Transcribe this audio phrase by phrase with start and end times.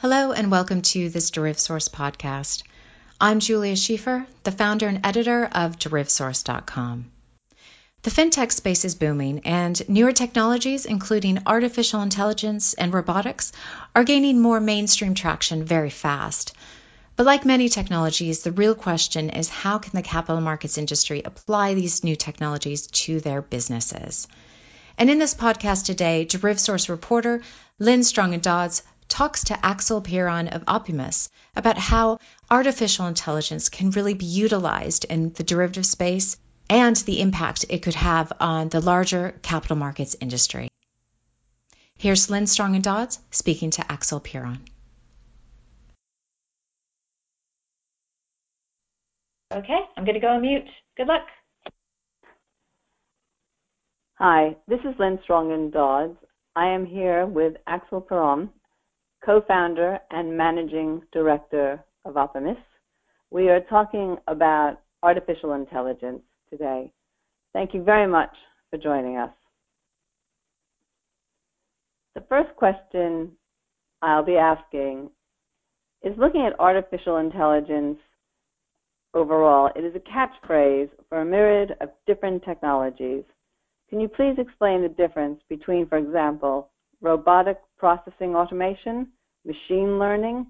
[0.00, 2.62] Hello, and welcome to this DerivSource podcast.
[3.20, 7.10] I'm Julia Schieffer, the founder and editor of DerivSource.com.
[8.02, 13.50] The fintech space is booming, and newer technologies, including artificial intelligence and robotics,
[13.92, 16.54] are gaining more mainstream traction very fast.
[17.16, 21.74] But like many technologies, the real question is how can the capital markets industry apply
[21.74, 24.28] these new technologies to their businesses?
[24.96, 27.42] And in this podcast today, DerivSource reporter
[27.80, 32.18] Lynn Strongin Dodds talks to Axel Pierron of Opimas about how
[32.50, 36.36] artificial intelligence can really be utilized in the derivative space
[36.70, 40.68] and the impact it could have on the larger capital markets industry.
[41.96, 44.58] Here's Lynn Strongin Dodds speaking to Axel Pierron.
[49.52, 50.68] Okay, I'm going to go on mute.
[50.96, 51.26] Good luck.
[54.16, 56.16] Hi, this is Lynn Strongin Dodds.
[56.54, 58.50] I am here with Axel Pierron,
[59.28, 62.56] co-founder and managing director of Opimas.
[63.30, 66.90] We are talking about artificial intelligence today.
[67.52, 68.34] Thank you very much
[68.70, 69.28] for joining us.
[72.14, 73.32] The first question
[74.00, 75.10] I'll be asking
[76.02, 77.98] is looking at artificial intelligence
[79.12, 79.70] overall.
[79.76, 83.24] It is a catchphrase for a myriad of different technologies.
[83.90, 86.70] Can you please explain the difference between, for example,
[87.02, 89.08] robotic processing automation
[89.44, 90.46] machine learning,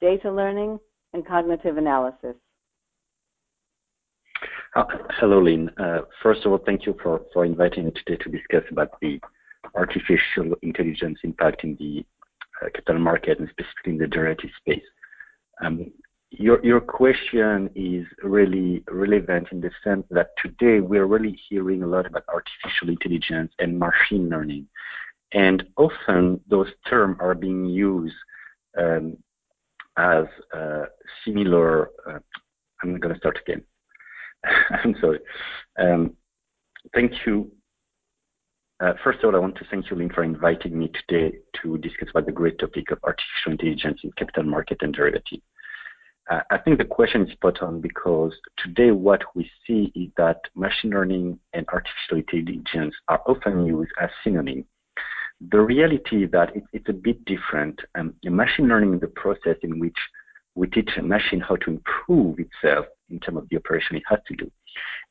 [0.00, 0.78] data learning,
[1.12, 2.34] and cognitive analysis.
[4.76, 4.84] Uh,
[5.20, 5.70] hello, Lynn.
[5.78, 9.20] Uh, first of all, thank you for, for inviting me today to discuss about the
[9.74, 12.04] artificial intelligence impact in the
[12.60, 14.82] uh, capital market and specifically in the derivative space.
[15.64, 15.92] Um,
[16.30, 21.86] your, your question is really relevant in the sense that today we're really hearing a
[21.86, 24.66] lot about artificial intelligence and machine learning.
[25.34, 28.14] And often those terms are being used
[28.78, 29.16] um,
[29.96, 30.84] as uh,
[31.24, 31.90] similar.
[32.08, 32.20] Uh,
[32.82, 33.62] I'm going to start again.
[34.70, 35.18] I'm sorry.
[35.78, 36.14] Um,
[36.94, 37.50] thank you.
[38.80, 41.78] Uh, first of all, I want to thank you, Lynn, for inviting me today to
[41.78, 45.40] discuss about the great topic of artificial intelligence in capital market and derivative.
[46.30, 50.40] Uh, I think the question is spot on because today what we see is that
[50.54, 54.64] machine learning and artificial intelligence are often used as synonyms
[55.40, 57.80] the reality is that it, it's a bit different.
[57.96, 59.96] Um, machine learning is the process in which
[60.54, 64.20] we teach a machine how to improve itself in terms of the operation it has
[64.28, 64.50] to do.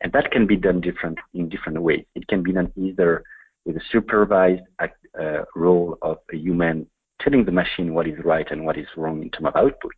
[0.01, 2.05] And that can be done different in different ways.
[2.15, 3.23] It can be done either
[3.65, 6.87] with a supervised act, uh, role of a human
[7.21, 9.93] telling the machine what is right and what is wrong in terms of output.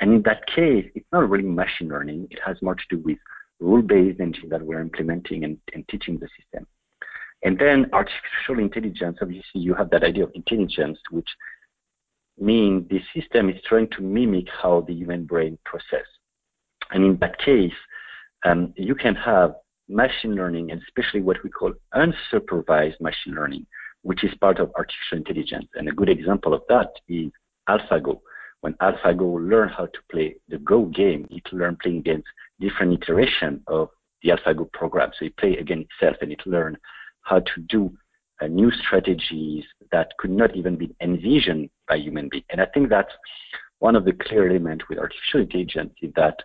[0.00, 2.28] And in that case, it's not really machine learning.
[2.30, 3.18] It has more to do with
[3.60, 6.66] rule-based engine that we're implementing and, and teaching the system.
[7.42, 11.28] And then artificial intelligence, obviously you have that idea of intelligence, which
[12.38, 16.06] means the system is trying to mimic how the human brain process.
[16.90, 17.72] And in that case,
[18.44, 19.54] um, you can have
[19.88, 23.66] machine learning, and especially what we call unsupervised machine learning,
[24.02, 25.68] which is part of artificial intelligence.
[25.74, 27.30] And a good example of that is
[27.68, 28.20] AlphaGo.
[28.60, 32.28] When AlphaGo learned how to play the Go game, it learned playing against
[32.60, 33.88] different iterations of
[34.22, 35.10] the AlphaGo program.
[35.18, 36.78] So it played against itself and it learned
[37.28, 37.92] how to do
[38.40, 42.44] uh, new strategies that could not even be envisioned by human beings.
[42.50, 43.12] And I think that's
[43.80, 46.36] one of the clear elements with artificial intelligence is that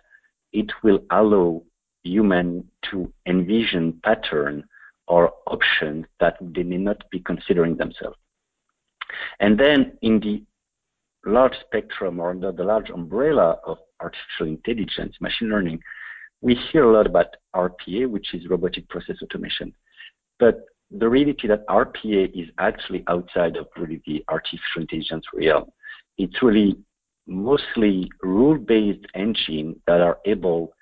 [0.52, 1.62] it will allow
[2.04, 4.64] human to envision pattern
[5.08, 8.16] or options that they may not be considering themselves.
[9.40, 10.42] And then in the
[11.26, 15.80] large spectrum or under the large umbrella of artificial intelligence, machine learning,
[16.40, 19.72] we hear a lot about RPA, which is robotic process automation.
[20.38, 25.64] But the reality that RPA is actually outside of really the artificial intelligence realm.
[26.18, 26.76] It's really
[27.26, 30.74] mostly rule-based engine that are able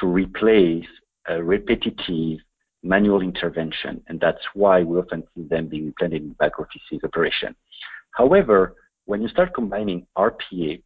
[0.00, 0.86] to replace
[1.28, 2.38] a repetitive
[2.82, 7.54] manual intervention, and that's why we often see them being implemented in back offices operation.
[8.12, 8.74] However,
[9.04, 10.82] when you start combining RPA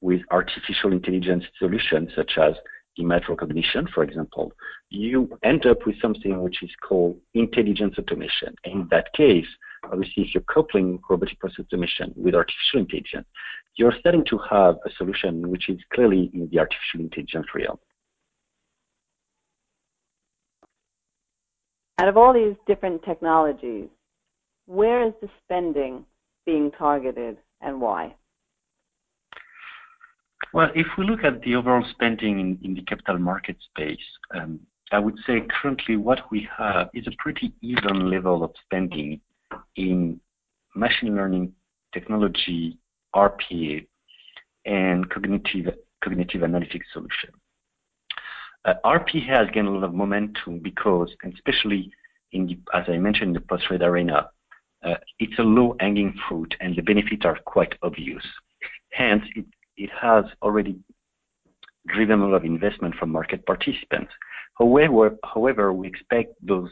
[0.00, 2.54] with artificial intelligence solutions such as
[2.98, 4.52] image recognition, for example,
[4.90, 8.54] you end up with something which is called intelligence automation.
[8.64, 9.46] In that case,
[9.84, 13.26] obviously, if you're coupling robotic process automation with artificial intelligence,
[13.76, 17.78] you're starting to have a solution which is clearly in the artificial intelligence realm.
[21.98, 23.88] Out of all these different technologies,
[24.66, 26.04] where is the spending
[26.44, 28.14] being targeted and why?
[30.54, 33.98] Well, if we look at the overall spending in, in the capital market space,
[34.34, 34.60] um,
[34.90, 39.20] I would say currently what we have is a pretty even level of spending
[39.76, 40.20] in
[40.74, 41.52] machine learning
[41.94, 42.78] technology
[43.14, 43.86] RPA,
[44.64, 47.30] and cognitive cognitive analytics solution.
[48.64, 51.92] Uh, RPA has gained a lot of momentum because, especially
[52.32, 54.30] in the, as I mentioned, in the post-trade arena,
[54.84, 58.22] uh, it's a low-hanging fruit and the benefits are quite obvious.
[58.90, 59.22] Hence,
[59.76, 60.78] it has already
[61.88, 64.12] driven a lot of investment from market participants.
[64.58, 66.70] However, however, we expect those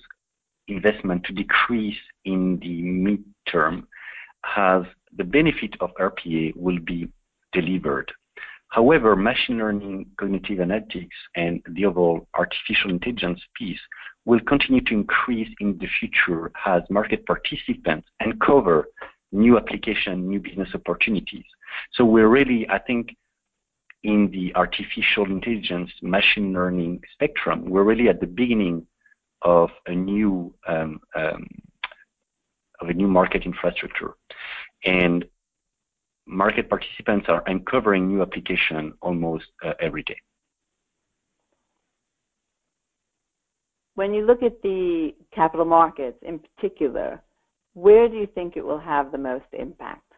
[0.68, 3.84] investment to decrease in the midterm
[4.56, 4.82] as
[5.16, 7.08] the benefit of RPA will be
[7.52, 8.12] delivered.
[8.68, 13.80] However, machine learning, cognitive analytics, and the overall artificial intelligence piece
[14.24, 18.86] will continue to increase in the future as market participants uncover
[19.32, 21.44] new application, new business opportunities.
[21.92, 23.16] So we're really, I think,
[24.02, 28.86] in the artificial intelligence, machine learning spectrum, we're really at the beginning
[29.42, 31.46] of a new um, um,
[32.80, 34.14] of a new market infrastructure,
[34.84, 35.24] and
[36.26, 40.16] market participants are uncovering new application almost uh, every day.
[43.96, 47.22] When you look at the capital markets in particular,
[47.74, 50.09] where do you think it will have the most impact?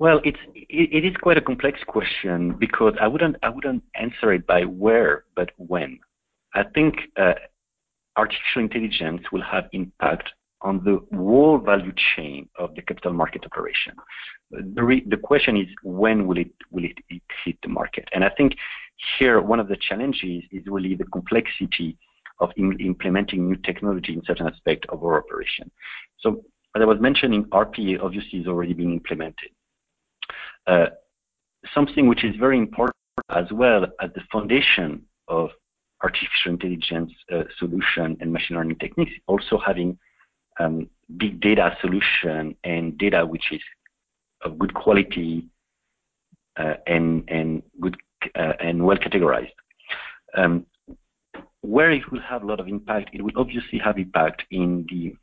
[0.00, 4.32] Well, it's it, it is quite a complex question because I wouldn't I wouldn't answer
[4.32, 5.98] it by where but when.
[6.54, 7.34] I think uh,
[8.16, 10.30] artificial intelligence will have impact
[10.62, 13.92] on the whole value chain of the capital market operation.
[14.50, 18.08] The, re- the question is when will it will it, it hit the market?
[18.14, 18.54] And I think
[19.18, 21.98] here one of the challenges is really the complexity
[22.38, 25.70] of in, implementing new technology in certain aspect of our operation.
[26.20, 26.42] So
[26.74, 29.50] as I was mentioning, RPA obviously is already being implemented.
[30.66, 30.86] Uh,
[31.74, 32.96] something which is very important
[33.30, 35.50] as well as the foundation of
[36.02, 39.98] artificial intelligence uh, solution and machine learning techniques, also having
[40.58, 43.60] um, big data solution and data which is
[44.42, 45.46] of good quality
[46.56, 47.96] uh, and and good
[48.34, 49.52] uh, and well categorized.
[50.36, 50.66] Um,
[51.62, 55.14] where it will have a lot of impact, it will obviously have impact in the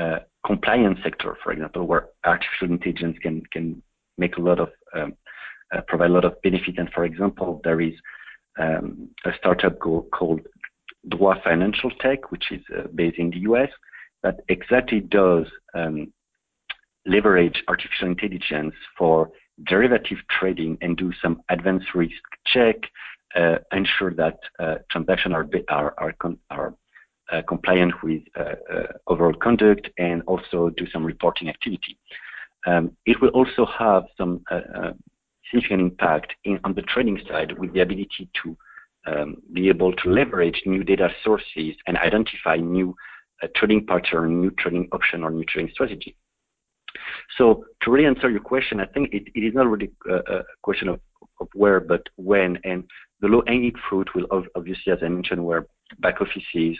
[0.00, 3.82] uh, compliance sector, for example, where artificial intelligence can can
[4.18, 5.14] make a lot of um,
[5.74, 6.78] uh, provide a lot of benefit.
[6.78, 7.94] And for example, there is
[8.58, 10.40] um, a startup called
[11.08, 13.70] Droit Financial Tech, which is uh, based in the US,
[14.22, 16.12] that exactly does um,
[17.06, 19.30] leverage artificial intelligence for
[19.64, 22.76] derivative trading and do some advanced risk check,
[23.34, 26.14] uh, ensure that uh, transactions are are are,
[26.50, 26.74] are
[27.32, 28.54] uh, compliant with uh,
[29.06, 31.98] overall conduct, and also do some reporting activity.
[32.66, 34.92] Um, it will also have some uh,
[35.50, 38.56] significant impact in, on the trading side with the ability to
[39.06, 42.94] um, be able to leverage new data sources and identify new
[43.42, 46.16] uh, trading pattern, new trading option, or new trading strategy.
[47.36, 50.42] So to really answer your question, I think it, it is not really a, a
[50.62, 51.00] question of,
[51.40, 52.58] of, where, but when.
[52.64, 52.84] And
[53.20, 54.26] the low-hanging fruit will
[54.56, 55.66] obviously, as I mentioned, where
[56.00, 56.76] back offices,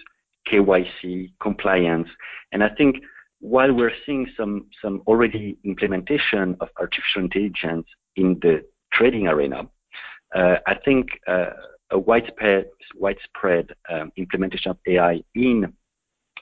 [0.50, 2.08] KYC, compliance,
[2.52, 2.96] and I think
[3.40, 7.86] while we're seeing some some already implementation of artificial intelligence
[8.16, 9.68] in the trading arena,
[10.34, 11.50] uh, I think uh,
[11.90, 15.72] a widespread widespread um, implementation of AI in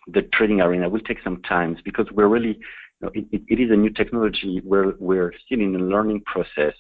[0.08, 2.58] the trading arena will take some time because we're really
[3.01, 4.60] you know, it, it is a new technology.
[4.65, 6.74] We're we're still in a learning process,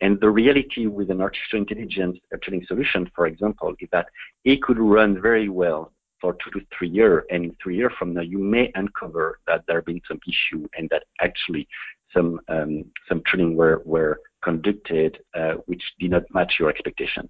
[0.00, 4.06] and the reality with an artificial intelligence trading solution, for example, is that
[4.44, 8.22] it could run very well for two to three years, and three years from now,
[8.22, 11.68] you may uncover that there have been some issue and that actually
[12.14, 17.28] some um, some training were were conducted uh, which did not match your expectation,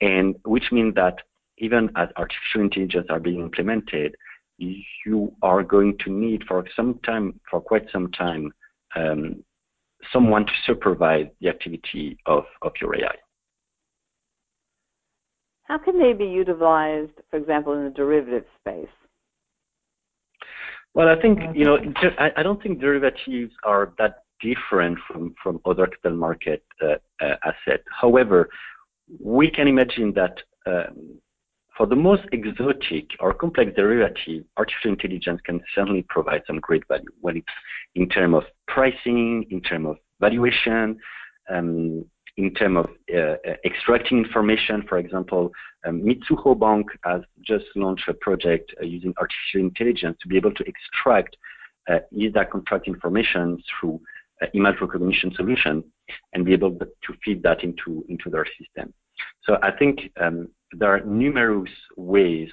[0.00, 1.16] and which means that
[1.58, 4.14] even as artificial intelligence are being implemented,
[4.58, 8.52] you are going to need for some time, for quite some time,
[8.96, 9.44] um,
[10.12, 13.14] someone to supervise the activity of, of your AI.
[15.64, 18.88] How can they be utilized, for example, in the derivative space?
[20.94, 21.78] Well, I think you know,
[22.18, 27.82] I, don't think derivatives are that different from from other capital market uh, uh, assets.
[27.90, 28.48] However,
[29.18, 31.18] we can imagine that um,
[31.76, 37.10] for the most exotic or complex derivative, artificial intelligence can certainly provide some great value
[37.20, 37.46] when it's
[37.96, 40.96] in terms of pricing, in terms of valuation,
[41.50, 42.04] um,
[42.36, 44.84] in terms of uh, uh, extracting information.
[44.88, 45.52] For example,
[45.86, 50.52] um, Mizuho Bank has just launched a project uh, using artificial intelligence to be able
[50.52, 51.36] to extract
[51.88, 54.00] uh, ISDA contract information through
[54.42, 55.84] uh, image recognition solution
[56.32, 58.92] and be able to feed that into, into their system.
[59.44, 62.48] So I think um, there are numerous ways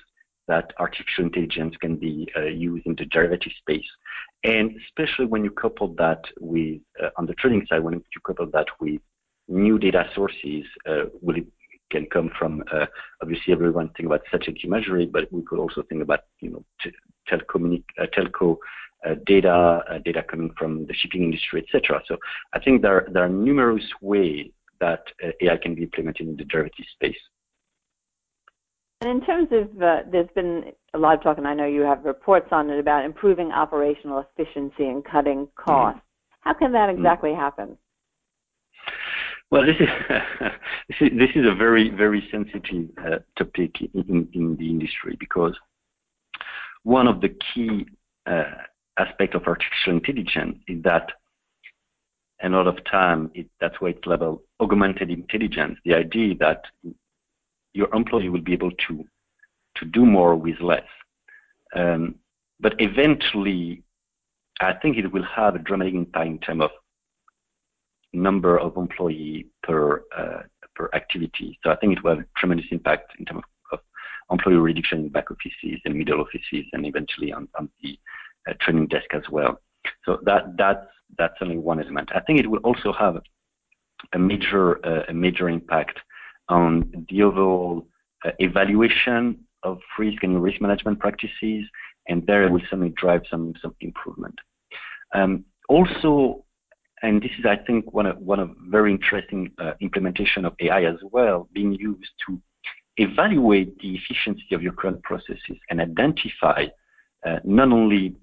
[0.47, 3.85] that artificial intelligence can be uh, used in the derivative space.
[4.43, 8.47] And especially when you couple that with, uh, on the trading side, when you couple
[8.47, 9.01] that with
[9.47, 11.35] new data sources, uh, will
[11.91, 12.85] can come from, uh,
[13.21, 16.91] obviously everyone think about strategy measuring, but we could also think about, you know, t-
[17.31, 17.37] uh,
[18.17, 18.57] telco
[19.05, 22.01] uh, data, uh, data coming from the shipping industry, etc.
[22.07, 22.17] So
[22.53, 26.45] I think there, there are numerous ways that uh, AI can be implemented in the
[26.45, 27.17] derivative space.
[29.01, 31.81] And in terms of, uh, there's been a lot of talk, and I know you
[31.81, 35.99] have reports on it about improving operational efficiency and cutting costs.
[35.99, 36.03] Mm.
[36.41, 37.37] How can that exactly mm.
[37.37, 37.77] happen?
[39.51, 45.17] Well, this is, this is a very very sensitive uh, topic in, in the industry
[45.19, 45.53] because
[46.83, 47.85] one of the key
[48.25, 48.43] uh,
[48.97, 51.11] aspects of artificial intelligence is that
[52.41, 55.77] a lot of time it, that's why it's labeled augmented intelligence.
[55.83, 56.63] The idea that
[57.73, 59.05] your employee will be able to
[59.75, 60.87] to do more with less.
[61.75, 62.15] Um,
[62.59, 63.83] but eventually,
[64.59, 66.71] I think it will have a dramatic impact in terms of
[68.13, 70.41] number of employee per uh,
[70.75, 71.57] per activity.
[71.63, 73.85] So I think it will have tremendous impact in terms of, of
[74.31, 77.97] employee reduction in back offices and middle offices, and eventually on, on the
[78.49, 79.59] uh, training desk as well.
[80.05, 80.87] So that that's
[81.17, 82.11] that's only one element.
[82.15, 83.21] I think it will also have
[84.13, 85.99] a major uh, a major impact
[86.49, 87.87] on the overall
[88.25, 91.65] uh, evaluation of risk and risk management practices,
[92.07, 94.35] and there it will certainly drive some some improvement.
[95.13, 96.43] Um, also,
[97.03, 100.83] and this is, I think, one of one of very interesting uh, implementation of AI
[100.83, 102.39] as well, being used to
[102.97, 106.65] evaluate the efficiency of your current processes and identify
[107.25, 108.15] uh, not only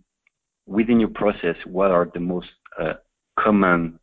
[0.67, 2.49] within your process what are the most
[2.81, 2.93] uh,
[3.39, 3.99] common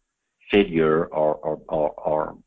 [0.51, 2.37] failure or, or, or, or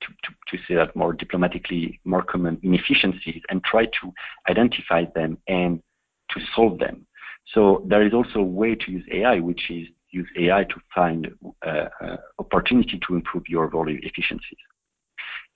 [0.00, 4.12] to, to, to, say that more diplomatically, more common inefficiencies and try to
[4.48, 5.82] identify them and
[6.30, 7.06] to solve them.
[7.54, 9.86] So there is also a way to use AI, which is
[10.20, 11.20] use AI to find
[11.66, 14.62] uh, uh, opportunity to improve your volume efficiencies.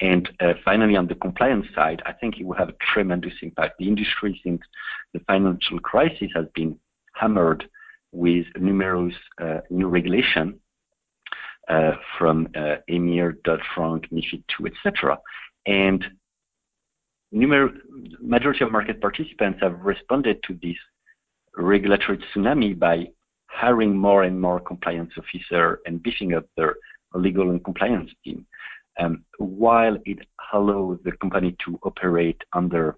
[0.01, 3.75] And uh, finally, on the compliance side, I think it will have a tremendous impact.
[3.79, 4.63] The industry, since
[5.13, 6.79] the financial crisis, has been
[7.15, 7.63] hammered
[8.13, 10.59] with numerous uh, new regulation
[11.69, 15.19] uh, from uh, EMIR, Dodd-Frank, MiFID II, etc.
[15.67, 16.05] And
[17.33, 17.77] numer-
[18.21, 20.77] majority of market participants have responded to this
[21.57, 23.07] regulatory tsunami by
[23.51, 26.77] hiring more and more compliance officer and beefing up their
[27.15, 28.47] legal and compliance team.
[28.99, 30.19] Um, while it
[30.53, 32.97] allows the company to operate under,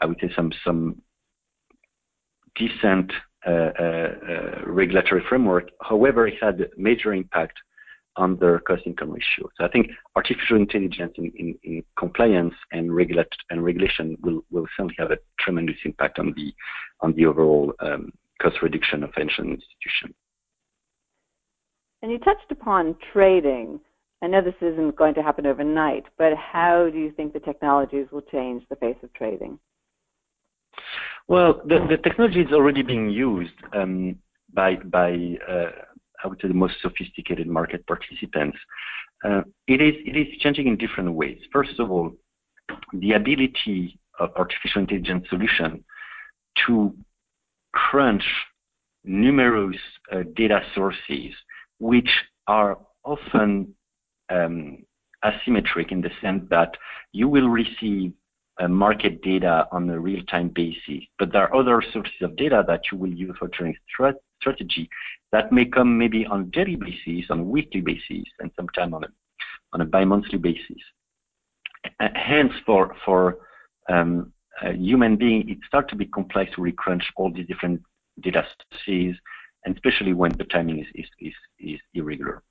[0.00, 1.02] I would say, some some
[2.54, 3.12] decent
[3.46, 7.58] uh, uh, uh, regulatory framework, however, it had major impact
[8.16, 9.48] on their cost-income ratio.
[9.56, 14.66] So I think artificial intelligence in, in, in compliance and, regulate, and regulation will, will
[14.74, 16.54] certainly have a tremendous impact on the
[17.02, 20.14] on the overall um, cost reduction of financial institutions.
[22.02, 23.80] And you touched upon trading.
[24.22, 28.06] I know this isn't going to happen overnight, but how do you think the technologies
[28.10, 29.58] will change the face of trading?
[31.28, 34.16] Well, the, the technology is already being used um,
[34.52, 35.70] by by uh,
[36.22, 38.56] I would say the most sophisticated market participants.
[39.24, 41.38] Uh, it is it is changing in different ways.
[41.52, 42.12] First of all,
[42.92, 45.84] the ability of artificial intelligence solution
[46.66, 46.94] to
[47.76, 48.24] crunch
[49.04, 49.76] numerous
[50.12, 51.32] uh, data sources,
[51.78, 52.10] which
[52.46, 53.74] are often
[54.30, 54.78] um,
[55.24, 56.72] asymmetric in the sense that
[57.12, 58.12] you will receive
[58.58, 62.80] uh, market data on a real-time basis, but there are other sources of data that
[62.90, 63.76] you will use for trading
[64.40, 64.88] strategy
[65.32, 69.08] that may come maybe on daily basis, on weekly basis, and sometimes on a
[69.72, 70.82] on a bi-monthly basis.
[72.00, 73.38] Uh, hence, for for
[73.88, 74.32] um,
[74.72, 77.82] human being, it starts to be complex to recrunch all these different
[78.20, 79.16] data sources,
[79.64, 82.42] and especially when the timing is is is, is irregular.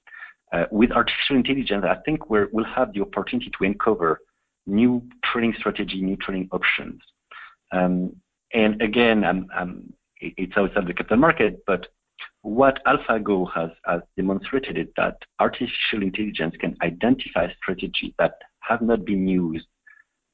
[0.53, 4.19] Uh, with artificial intelligence, I think we will have the opportunity to uncover
[4.67, 7.01] new trading strategy, new trading options.
[7.71, 8.15] Um,
[8.53, 11.87] and again, I'm, I'm, it's outside the capital market, but
[12.41, 19.03] what AlphaGo has, has demonstrated is that artificial intelligence can identify strategies that have not
[19.03, 19.65] been used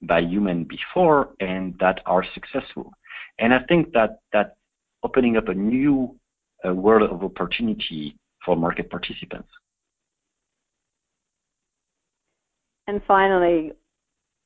[0.02, 2.92] by human before and that are successful.
[3.40, 4.56] And I think that that
[5.04, 6.16] opening up a new
[6.68, 9.50] uh, world of opportunity for market participants.
[12.88, 13.72] And finally,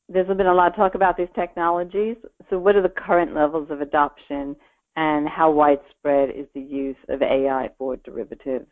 [0.07, 2.17] there's been a lot of talk about these technologies.
[2.50, 4.55] So, what are the current levels of adoption,
[4.95, 8.67] and how widespread is the use of AI for derivatives?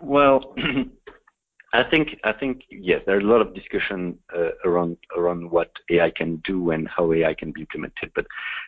[0.00, 0.54] Well,
[1.74, 6.10] I think I think yes, there's a lot of discussion uh, around around what AI
[6.10, 8.12] can do and how AI can be implemented.
[8.14, 8.26] But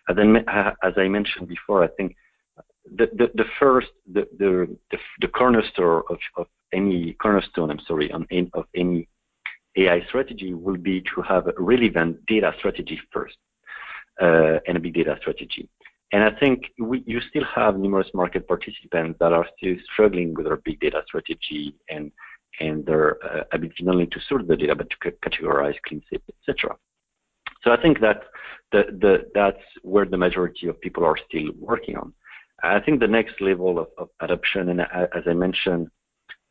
[0.09, 2.17] as I, as I mentioned before, I think
[2.97, 8.11] the, the, the first, the, the, the, the cornerstone of, of any cornerstone, I'm sorry,
[8.13, 9.09] on of any
[9.77, 13.37] AI strategy will be to have a relevant data strategy first
[14.21, 15.69] uh, and a big data strategy.
[16.13, 20.47] And I think we, you still have numerous market participants that are still struggling with
[20.47, 22.13] their big data strategy and
[22.61, 26.23] and their uh, ability not only to sort the data but to categorize, clean it,
[26.49, 26.77] etc.
[27.63, 28.23] So I think that
[28.73, 32.13] the, the, that's where the majority of people are still working on.
[32.63, 35.89] I think the next level of, of adoption, and as I mentioned,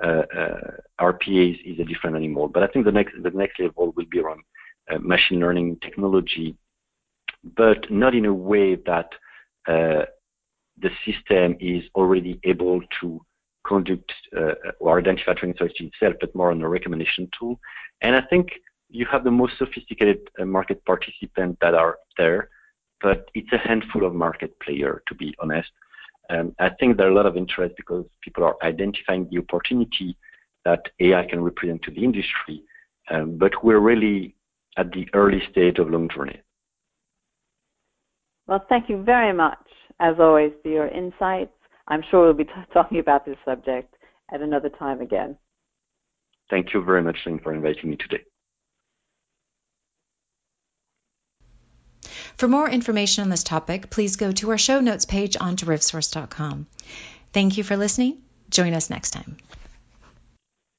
[0.04, 2.48] uh, uh, RPAs is a different animal.
[2.48, 4.42] But I think the next the next level will be around
[4.92, 6.56] uh, machine learning technology,
[7.56, 9.10] but not in a way that
[9.68, 10.06] uh,
[10.82, 13.22] the system is already able to
[13.65, 17.60] conduct uh, or identify training itself, but more on a recommendation tool.
[18.01, 18.50] And I think
[18.89, 22.50] you have the most sophisticated uh, market participants that are there,
[23.01, 25.70] but it's a handful of market players, to be honest.
[26.29, 30.17] Um, I think there are a lot of interest because people are identifying the opportunity
[30.63, 32.63] that AI can represent to the industry,
[33.12, 34.36] um, but we're really
[34.77, 36.41] at the early stage of long journey.
[38.48, 39.58] Well, thank you very much,
[40.00, 41.51] as always, for your insights.
[41.88, 43.94] I'm sure we'll be talking about this subject
[44.34, 45.38] at another time again.
[46.50, 48.24] Thank you very much, Lynn, for inviting me today.
[52.38, 56.68] For more information on this topic, please go to our show notes page on derivsource.com.
[57.32, 58.22] Thank you for listening.
[58.50, 59.38] Join us next time.